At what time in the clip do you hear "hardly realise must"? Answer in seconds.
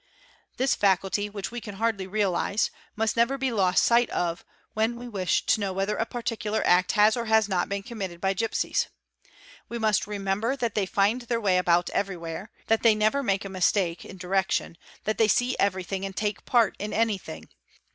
1.75-3.15